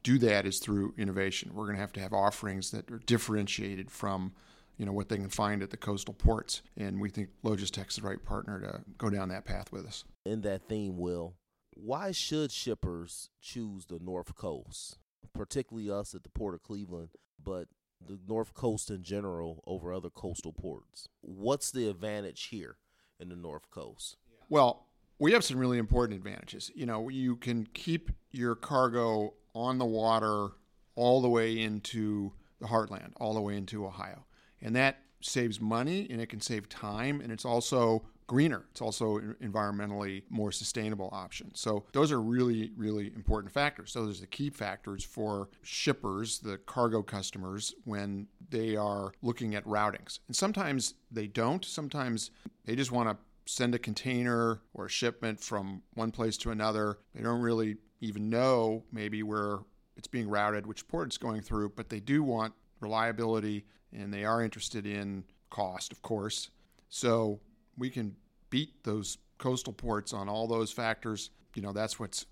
do 0.04 0.18
that 0.18 0.46
is 0.46 0.60
through 0.60 0.94
innovation. 0.98 1.52
We're 1.54 1.66
going 1.66 1.76
to 1.76 1.82
have 1.82 1.94
to 1.94 2.00
have 2.00 2.14
offerings 2.14 2.72
that 2.72 2.92
are 2.92 3.00
differentiated 3.00 3.92
from 3.92 4.34
you 4.78 4.86
know 4.86 4.92
what 4.92 5.10
they 5.10 5.18
can 5.18 5.30
find 5.30 5.64
at 5.64 5.70
the 5.70 5.78
coastal 5.78 6.14
ports, 6.14 6.62
and 6.78 7.00
we 7.00 7.10
think 7.10 7.30
Logistec's 7.44 7.96
the 7.96 8.02
right 8.02 8.24
partner 8.24 8.60
to 8.60 8.82
go 8.98 9.10
down 9.10 9.30
that 9.30 9.46
path 9.46 9.72
with 9.72 9.86
us. 9.86 10.04
In 10.26 10.42
that 10.42 10.68
theme, 10.68 10.98
Will, 10.98 11.36
why 11.74 12.12
should 12.12 12.52
shippers 12.52 13.30
choose 13.42 13.86
the 13.86 14.00
North 14.00 14.36
Coast, 14.36 14.98
particularly 15.34 15.90
us 15.90 16.14
at 16.16 16.24
the 16.24 16.30
Port 16.30 16.56
of 16.56 16.64
Cleveland, 16.64 17.10
but 17.42 17.68
the 18.06 18.20
North 18.28 18.54
Coast 18.54 18.90
in 18.90 19.04
general 19.04 19.64
over 19.66 19.94
other 19.94 20.10
coastal 20.10 20.54
ports? 20.54 21.08
What's 21.22 21.72
the 21.72 21.90
advantage 21.90 22.46
here 22.46 22.78
in 23.20 23.30
the 23.30 23.36
North 23.36 23.70
Coast? 23.70 24.18
Well, 24.50 24.88
we 25.20 25.32
have 25.32 25.44
some 25.44 25.58
really 25.58 25.78
important 25.78 26.18
advantages. 26.18 26.72
You 26.76 26.86
know, 26.86 27.10
you 27.10 27.38
can 27.38 27.68
keep 27.74 28.12
your 28.32 28.56
cargo 28.56 29.34
on 29.54 29.78
the 29.78 29.86
water 29.86 30.50
all 30.96 31.22
the 31.22 31.30
way 31.30 31.60
into 31.60 32.34
the 32.60 32.68
heartland, 32.68 33.12
all 33.18 33.34
the 33.34 33.42
way 33.42 33.56
into 33.56 33.86
Ohio. 33.86 34.26
And 34.62 34.76
that 34.76 35.00
saves 35.22 35.60
money 35.60 36.08
and 36.10 36.22
it 36.22 36.28
can 36.28 36.42
save 36.42 36.70
time 36.70 37.22
and 37.22 37.32
it's 37.32 37.46
also 37.46 38.06
greener. 38.28 38.66
It's 38.72 38.82
also 38.82 39.20
environmentally 39.42 40.24
more 40.30 40.52
sustainable 40.52 41.10
option. 41.12 41.54
So 41.54 41.86
those 41.94 42.12
are 42.12 42.22
really, 42.22 42.72
really 42.76 43.08
important 43.16 43.54
factors. 43.54 43.92
So 43.92 44.06
those 44.06 44.18
are 44.18 44.22
the 44.22 44.28
key 44.28 44.50
factors 44.50 45.04
for 45.04 45.50
shippers, 45.62 46.40
the 46.40 46.58
cargo 46.58 47.04
customers, 47.04 47.74
when 47.84 48.28
they 48.50 48.76
are 48.76 49.12
looking 49.22 49.56
at 49.56 49.64
routings. 49.66 50.20
And 50.28 50.36
sometimes 50.36 50.96
they 51.12 51.28
don't. 51.28 51.64
Sometimes 51.64 52.32
they 52.66 52.76
just 52.76 52.92
want 52.92 53.10
to 53.10 53.18
send 53.52 53.76
a 53.76 53.80
container 53.80 54.62
or 54.74 54.88
a 54.88 54.90
shipment 54.90 55.40
from 55.40 55.84
one 55.94 56.12
place 56.12 56.36
to 56.38 56.52
another. 56.52 56.98
They 57.14 57.22
don't 57.22 57.42
really 57.42 57.78
even 58.02 58.30
know 58.30 58.84
maybe 58.92 59.22
where 59.22 59.60
it's 59.98 60.08
being 60.08 60.28
routed, 60.28 60.66
which 60.66 60.88
port 60.88 61.08
it's 61.08 61.18
going 61.18 61.42
through, 61.42 61.70
but 61.76 61.90
they 61.90 62.00
do 62.00 62.24
want 62.24 62.54
reliability 62.80 63.66
and 63.96 64.14
they 64.14 64.26
are 64.26 64.42
interested 64.42 64.86
in 64.86 65.24
cost, 65.50 65.92
of 65.92 66.02
course. 66.02 66.50
So 66.90 67.40
we 67.78 67.90
can 67.90 68.16
beat 68.50 68.84
those 68.84 69.18
coastal 69.38 69.74
ports 69.74 70.14
on 70.14 70.30
all 70.30 70.48
those 70.48 70.72
factors. 70.72 71.30
You 71.56 71.62
know, 71.62 71.72
that's 71.72 72.00
what's 72.00 72.26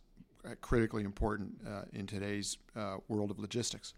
critically 0.62 1.04
important 1.04 1.52
uh, 1.68 1.84
in 1.94 2.06
today's 2.06 2.58
uh, 2.76 2.98
world 3.08 3.32
of 3.32 3.40
logistics. 3.40 3.94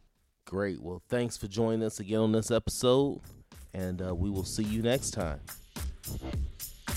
Great. 0.46 0.82
Well, 0.82 1.02
thanks 1.10 1.38
for 1.38 1.48
joining 1.48 1.84
us 1.84 2.00
again 2.00 2.20
on 2.20 2.32
this 2.32 2.52
episode, 2.52 3.20
and 3.74 4.02
uh, 4.02 4.14
we 4.14 4.30
will 4.30 4.44
see 4.44 4.64
you 4.64 4.84
next 4.84 5.12
time. 5.12 5.40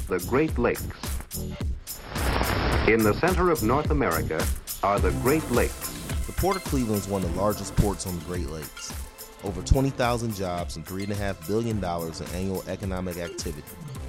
The 0.06 0.18
Great 0.28 0.58
Lakes. 0.58 0.82
In 2.88 3.02
the 3.02 3.14
center 3.20 3.50
of 3.50 3.62
North 3.62 3.90
America 3.90 4.44
are 4.82 4.98
the 4.98 5.10
Great 5.22 5.50
Lakes. 5.50 5.94
The 6.26 6.32
Port 6.32 6.56
of 6.56 6.64
Cleveland 6.64 7.02
is 7.02 7.08
one 7.08 7.24
of 7.24 7.32
the 7.32 7.40
largest 7.40 7.74
ports 7.76 8.06
on 8.06 8.18
the 8.18 8.24
Great 8.26 8.48
Lakes. 8.50 8.92
Over 9.44 9.62
20,000 9.62 10.34
jobs 10.34 10.76
and 10.76 10.84
$3.5 10.84 11.46
billion 11.46 11.78
in 11.78 12.36
annual 12.36 12.64
economic 12.66 13.18
activity 13.18 13.62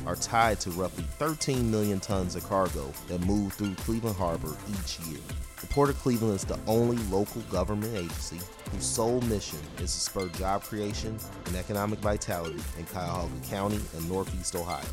are 0.07 0.15
tied 0.15 0.59
to 0.61 0.71
roughly 0.71 1.03
13 1.03 1.69
million 1.69 1.99
tons 1.99 2.35
of 2.35 2.43
cargo 2.49 2.91
that 3.07 3.21
move 3.21 3.53
through 3.53 3.75
Cleveland 3.75 4.15
Harbor 4.15 4.57
each 4.71 4.99
year. 5.01 5.19
The 5.61 5.67
Port 5.67 5.89
of 5.89 5.99
Cleveland 5.99 6.35
is 6.35 6.45
the 6.45 6.59
only 6.65 6.97
local 7.11 7.41
government 7.43 7.95
agency 7.95 8.39
whose 8.71 8.85
sole 8.85 9.21
mission 9.21 9.59
is 9.77 9.93
to 9.93 9.99
spur 9.99 10.29
job 10.29 10.63
creation 10.63 11.17
and 11.45 11.55
economic 11.55 11.99
vitality 11.99 12.59
in 12.79 12.85
Cuyahoga 12.85 13.47
County 13.49 13.79
and 13.95 14.09
Northeast 14.09 14.55
Ohio. 14.55 14.85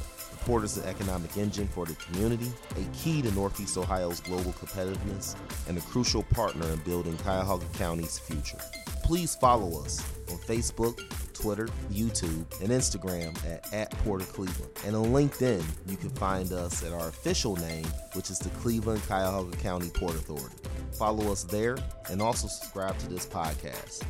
Port 0.46 0.62
is 0.62 0.76
the 0.76 0.88
economic 0.88 1.36
engine 1.36 1.66
for 1.66 1.86
the 1.86 1.94
community, 1.94 2.52
a 2.76 2.96
key 2.96 3.20
to 3.20 3.32
Northeast 3.32 3.76
Ohio's 3.76 4.20
global 4.20 4.52
competitiveness, 4.52 5.34
and 5.68 5.76
a 5.76 5.80
crucial 5.80 6.22
partner 6.22 6.64
in 6.68 6.78
building 6.78 7.16
Cuyahoga 7.18 7.66
County's 7.74 8.16
future. 8.20 8.58
Please 9.02 9.34
follow 9.34 9.82
us 9.82 10.00
on 10.30 10.38
Facebook, 10.38 11.00
Twitter, 11.32 11.66
YouTube, 11.90 12.44
and 12.60 12.68
Instagram 12.68 13.36
at, 13.44 13.72
at 13.72 13.90
Port 14.04 14.20
of 14.20 14.32
Cleveland. 14.32 14.70
And 14.84 14.94
on 14.94 15.06
LinkedIn, 15.06 15.64
you 15.88 15.96
can 15.96 16.10
find 16.10 16.52
us 16.52 16.84
at 16.84 16.92
our 16.92 17.08
official 17.08 17.56
name, 17.56 17.86
which 18.12 18.30
is 18.30 18.38
the 18.38 18.50
Cleveland 18.60 19.02
Cuyahoga 19.08 19.56
County 19.56 19.90
Port 19.90 20.14
Authority. 20.14 20.54
Follow 20.92 21.32
us 21.32 21.42
there 21.42 21.76
and 22.08 22.22
also 22.22 22.46
subscribe 22.46 22.96
to 22.98 23.08
this 23.08 23.26
podcast. 23.26 24.04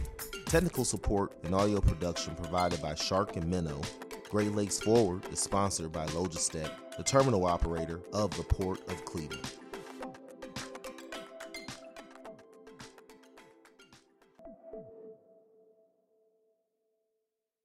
Technical 0.44 0.84
support 0.84 1.32
and 1.44 1.54
audio 1.54 1.80
production 1.80 2.34
provided 2.34 2.82
by 2.82 2.94
Shark 2.94 3.36
and 3.36 3.48
Minnow. 3.48 3.80
Great 4.28 4.52
Lakes 4.56 4.80
Forward 4.80 5.22
is 5.30 5.38
sponsored 5.38 5.92
by 5.92 6.04
Logistec, 6.06 6.68
the 6.96 7.04
terminal 7.04 7.46
operator 7.46 8.00
of 8.12 8.36
the 8.36 8.42
Port 8.42 8.80
of 8.90 9.04
Cleveland. 9.04 9.48